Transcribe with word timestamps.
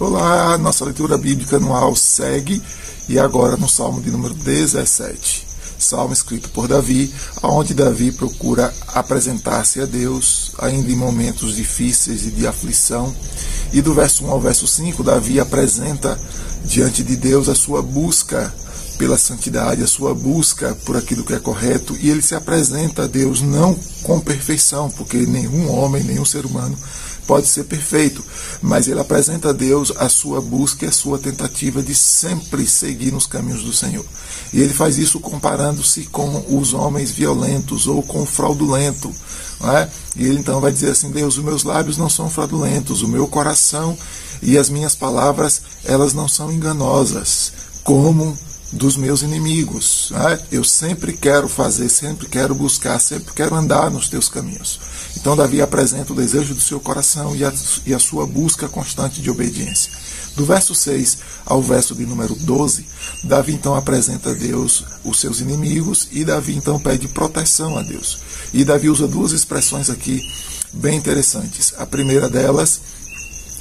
Olá, 0.00 0.56
nossa 0.56 0.84
leitura 0.84 1.18
bíblica 1.18 1.56
anual 1.56 1.96
segue 1.96 2.62
e 3.08 3.18
agora 3.18 3.56
no 3.56 3.68
Salmo 3.68 4.00
de 4.00 4.12
número 4.12 4.32
17. 4.32 5.44
Salmo 5.76 6.12
escrito 6.12 6.50
por 6.50 6.68
Davi, 6.68 7.12
onde 7.42 7.74
Davi 7.74 8.12
procura 8.12 8.72
apresentar-se 8.94 9.80
a 9.80 9.86
Deus 9.86 10.52
ainda 10.60 10.92
em 10.92 10.94
momentos 10.94 11.56
difíceis 11.56 12.24
e 12.26 12.30
de 12.30 12.46
aflição. 12.46 13.12
E 13.72 13.82
do 13.82 13.92
verso 13.92 14.24
1 14.24 14.30
ao 14.30 14.40
verso 14.40 14.68
5, 14.68 15.02
Davi 15.02 15.40
apresenta 15.40 16.16
diante 16.64 17.02
de 17.02 17.16
Deus 17.16 17.48
a 17.48 17.54
sua 17.56 17.82
busca 17.82 18.54
pela 18.98 19.16
santidade, 19.16 19.82
a 19.82 19.86
sua 19.86 20.12
busca 20.12 20.76
por 20.84 20.96
aquilo 20.96 21.24
que 21.24 21.32
é 21.32 21.38
correto, 21.38 21.96
e 22.00 22.10
ele 22.10 22.20
se 22.20 22.34
apresenta 22.34 23.04
a 23.04 23.06
Deus 23.06 23.40
não 23.40 23.74
com 24.02 24.20
perfeição, 24.20 24.90
porque 24.90 25.18
nenhum 25.18 25.70
homem, 25.70 26.02
nenhum 26.02 26.24
ser 26.24 26.44
humano 26.44 26.76
pode 27.28 27.46
ser 27.46 27.64
perfeito, 27.64 28.24
mas 28.62 28.88
ele 28.88 28.98
apresenta 28.98 29.50
a 29.50 29.52
Deus 29.52 29.92
a 29.98 30.08
sua 30.08 30.40
busca 30.40 30.86
e 30.86 30.88
a 30.88 30.92
sua 30.92 31.18
tentativa 31.18 31.82
de 31.82 31.94
sempre 31.94 32.66
seguir 32.66 33.12
nos 33.12 33.26
caminhos 33.26 33.62
do 33.62 33.72
Senhor. 33.72 34.04
E 34.50 34.62
ele 34.62 34.72
faz 34.72 34.96
isso 34.96 35.20
comparando-se 35.20 36.04
com 36.04 36.42
os 36.48 36.72
homens 36.72 37.10
violentos 37.10 37.86
ou 37.86 38.02
com 38.02 38.22
o 38.22 38.26
fraudulento. 38.26 39.14
É? 39.60 39.88
E 40.16 40.24
ele 40.24 40.38
então 40.38 40.60
vai 40.60 40.72
dizer 40.72 40.92
assim: 40.92 41.10
Deus, 41.10 41.36
os 41.36 41.44
meus 41.44 41.64
lábios 41.64 41.98
não 41.98 42.08
são 42.08 42.30
fraudulentos, 42.30 43.02
o 43.02 43.08
meu 43.08 43.26
coração 43.26 43.98
e 44.40 44.56
as 44.56 44.70
minhas 44.70 44.94
palavras, 44.94 45.60
elas 45.84 46.14
não 46.14 46.28
são 46.28 46.50
enganosas, 46.50 47.52
como 47.84 48.38
dos 48.72 48.96
meus 48.96 49.22
inimigos. 49.22 50.10
Né? 50.10 50.40
Eu 50.52 50.64
sempre 50.64 51.12
quero 51.12 51.48
fazer, 51.48 51.88
sempre 51.88 52.28
quero 52.28 52.54
buscar, 52.54 52.98
sempre 52.98 53.32
quero 53.32 53.54
andar 53.54 53.90
nos 53.90 54.08
teus 54.08 54.28
caminhos. 54.28 54.78
Então, 55.16 55.36
Davi 55.36 55.60
apresenta 55.60 56.12
o 56.12 56.16
desejo 56.16 56.54
do 56.54 56.60
seu 56.60 56.78
coração 56.78 57.34
e 57.34 57.44
a, 57.44 57.52
e 57.86 57.94
a 57.94 57.98
sua 57.98 58.26
busca 58.26 58.68
constante 58.68 59.20
de 59.20 59.30
obediência. 59.30 59.92
Do 60.36 60.44
verso 60.44 60.72
6 60.72 61.18
ao 61.44 61.60
verso 61.60 61.96
de 61.96 62.06
número 62.06 62.34
12, 62.36 62.86
Davi 63.24 63.54
então 63.54 63.74
apresenta 63.74 64.30
a 64.30 64.34
Deus 64.34 64.84
os 65.02 65.18
seus 65.18 65.40
inimigos 65.40 66.06
e 66.12 66.24
Davi 66.24 66.54
então 66.54 66.78
pede 66.78 67.08
proteção 67.08 67.76
a 67.76 67.82
Deus. 67.82 68.20
E 68.54 68.64
Davi 68.64 68.88
usa 68.88 69.08
duas 69.08 69.32
expressões 69.32 69.90
aqui 69.90 70.22
bem 70.72 70.96
interessantes. 70.96 71.74
A 71.76 71.84
primeira 71.84 72.28
delas 72.28 72.80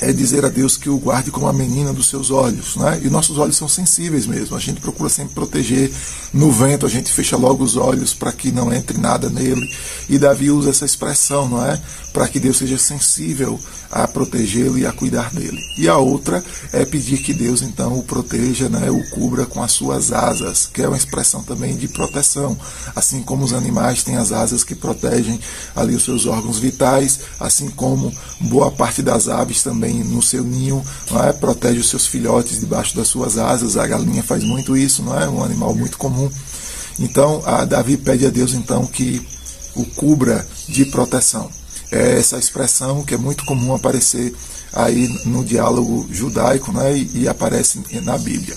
é 0.00 0.12
dizer 0.12 0.44
a 0.44 0.48
Deus 0.48 0.76
que 0.76 0.88
o 0.88 0.98
guarde 0.98 1.30
como 1.30 1.46
a 1.46 1.52
menina 1.52 1.92
dos 1.92 2.08
seus 2.08 2.30
olhos. 2.30 2.76
Né? 2.76 3.00
E 3.04 3.10
nossos 3.10 3.38
olhos 3.38 3.56
são 3.56 3.68
sensíveis 3.68 4.26
mesmo. 4.26 4.56
A 4.56 4.60
gente 4.60 4.80
procura 4.80 5.10
sempre 5.10 5.34
proteger. 5.34 5.90
No 6.32 6.50
vento, 6.50 6.86
a 6.86 6.88
gente 6.88 7.12
fecha 7.12 7.36
logo 7.36 7.62
os 7.62 7.76
olhos 7.76 8.14
para 8.14 8.32
que 8.32 8.50
não 8.50 8.72
entre 8.72 8.98
nada 8.98 9.28
nele. 9.28 9.68
E 10.08 10.18
Davi 10.18 10.50
usa 10.50 10.70
essa 10.70 10.84
expressão, 10.84 11.48
não 11.48 11.64
é? 11.64 11.80
Para 12.12 12.28
que 12.28 12.40
Deus 12.40 12.56
seja 12.56 12.78
sensível 12.78 13.58
a 13.90 14.06
protegê-lo 14.06 14.78
e 14.78 14.86
a 14.86 14.92
cuidar 14.92 15.30
dele. 15.32 15.58
E 15.76 15.88
a 15.88 15.96
outra 15.96 16.42
é 16.72 16.84
pedir 16.84 17.18
que 17.18 17.34
Deus 17.34 17.60
então 17.60 17.98
o 17.98 18.02
proteja, 18.02 18.68
né, 18.68 18.90
o 18.90 19.10
cubra 19.10 19.46
com 19.46 19.62
as 19.62 19.72
suas 19.72 20.12
asas, 20.12 20.66
que 20.72 20.82
é 20.82 20.88
uma 20.88 20.96
expressão 20.96 21.42
também 21.42 21.76
de 21.76 21.88
proteção. 21.88 22.56
Assim 22.94 23.22
como 23.22 23.44
os 23.44 23.52
animais 23.52 24.04
têm 24.04 24.16
as 24.16 24.32
asas 24.32 24.62
que 24.62 24.74
protegem 24.74 25.40
ali 25.74 25.94
os 25.94 26.04
seus 26.04 26.26
órgãos 26.26 26.58
vitais, 26.58 27.20
assim 27.38 27.68
como 27.70 28.12
boa 28.40 28.70
parte 28.70 29.02
das 29.02 29.28
aves 29.28 29.62
também 29.62 29.89
no 29.92 30.22
seu 30.22 30.42
ninho 30.42 30.82
não 31.10 31.22
é, 31.24 31.32
protege 31.32 31.80
os 31.80 31.88
seus 31.88 32.06
filhotes 32.06 32.60
debaixo 32.60 32.96
das 32.96 33.08
suas 33.08 33.38
asas. 33.38 33.76
A 33.76 33.86
galinha 33.86 34.22
faz 34.22 34.44
muito 34.44 34.76
isso, 34.76 35.02
não 35.02 35.18
é? 35.18 35.28
Um 35.28 35.42
animal 35.42 35.74
muito 35.74 35.98
comum. 35.98 36.30
Então, 36.98 37.42
Davi 37.68 37.96
pede 37.96 38.26
a 38.26 38.30
Deus 38.30 38.52
então 38.52 38.86
que 38.86 39.26
o 39.74 39.84
cubra 39.84 40.46
de 40.68 40.84
proteção 40.86 41.50
é 41.90 42.18
essa 42.18 42.38
expressão 42.38 43.02
que 43.02 43.14
é 43.14 43.18
muito 43.18 43.44
comum 43.44 43.74
aparecer 43.74 44.34
aí 44.72 45.08
no 45.26 45.44
diálogo 45.44 46.06
judaico 46.10 46.72
né, 46.72 46.96
e, 46.96 47.22
e 47.22 47.28
aparece 47.28 47.80
na 48.02 48.16
Bíblia. 48.16 48.56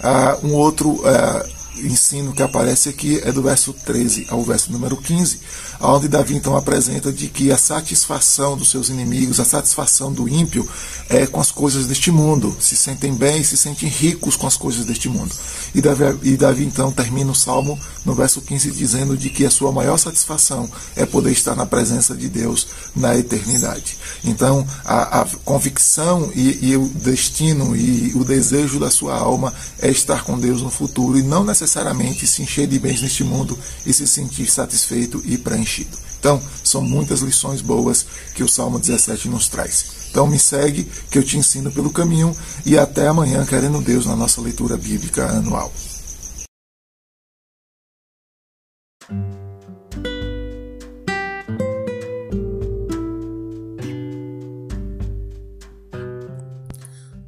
Ah, 0.00 0.38
um 0.42 0.52
outro 0.54 1.00
ah, 1.06 1.46
ensino 1.76 2.32
que 2.32 2.42
aparece 2.42 2.88
aqui 2.88 3.20
é 3.24 3.32
do 3.32 3.42
verso 3.42 3.72
13 3.72 4.26
ao 4.28 4.42
verso 4.42 4.70
número 4.70 4.96
15, 4.96 5.40
onde 5.80 6.08
Davi 6.08 6.34
então 6.34 6.56
apresenta 6.56 7.12
de 7.12 7.28
que 7.28 7.50
a 7.50 7.58
satisfação 7.58 8.56
dos 8.56 8.70
seus 8.70 8.88
inimigos, 8.88 9.40
a 9.40 9.44
satisfação 9.44 10.12
do 10.12 10.28
ímpio 10.28 10.68
é 11.08 11.26
com 11.26 11.40
as 11.40 11.50
coisas 11.50 11.86
deste 11.86 12.10
mundo, 12.10 12.56
se 12.60 12.76
sentem 12.76 13.14
bem, 13.14 13.42
se 13.42 13.56
sentem 13.56 13.88
ricos 13.88 14.36
com 14.36 14.46
as 14.46 14.56
coisas 14.56 14.84
deste 14.84 15.08
mundo. 15.08 15.34
E 15.74 15.80
Davi, 15.80 16.04
e 16.22 16.36
Davi 16.36 16.64
então 16.64 16.92
termina 16.92 17.30
o 17.30 17.34
salmo 17.34 17.78
no 18.04 18.14
verso 18.14 18.40
15 18.40 18.70
dizendo 18.70 19.16
de 19.16 19.30
que 19.30 19.44
a 19.44 19.50
sua 19.50 19.72
maior 19.72 19.96
satisfação 19.96 20.70
é 20.96 21.04
poder 21.04 21.32
estar 21.32 21.54
na 21.54 21.66
presença 21.66 22.14
de 22.14 22.28
Deus 22.28 22.66
na 22.94 23.16
eternidade. 23.16 23.98
Então 24.22 24.66
a, 24.84 25.22
a 25.22 25.26
convicção 25.44 26.30
e, 26.34 26.70
e 26.70 26.76
o 26.76 26.88
destino 26.88 27.74
e 27.74 28.12
o 28.14 28.24
desejo 28.24 28.78
da 28.78 28.90
sua 28.90 29.16
alma 29.16 29.52
é 29.80 29.90
estar 29.90 30.24
com 30.24 30.38
Deus 30.38 30.62
no 30.62 30.70
futuro 30.70 31.18
e 31.18 31.22
não 31.22 31.44
necessariamente 31.44 32.26
se 32.26 32.42
encher 32.42 32.66
de 32.66 32.78
bens 32.78 33.02
neste 33.02 33.24
mundo 33.24 33.58
e 33.84 33.92
se 33.92 34.06
sentir 34.06 34.50
satisfeito 34.50 35.22
e 35.24 35.36
preenchido. 35.38 36.04
Então, 36.24 36.40
são 36.64 36.80
muitas 36.80 37.20
lições 37.20 37.60
boas 37.60 38.06
que 38.34 38.42
o 38.42 38.48
Salmo 38.48 38.78
17 38.78 39.28
nos 39.28 39.46
traz. 39.46 40.08
Então, 40.10 40.26
me 40.26 40.38
segue, 40.38 40.90
que 41.10 41.18
eu 41.18 41.22
te 41.22 41.36
ensino 41.36 41.70
pelo 41.70 41.90
caminho, 41.90 42.34
e 42.64 42.78
até 42.78 43.06
amanhã, 43.06 43.44
querendo 43.44 43.82
Deus, 43.82 44.06
na 44.06 44.16
nossa 44.16 44.40
leitura 44.40 44.74
bíblica 44.78 45.26
anual. 45.26 45.70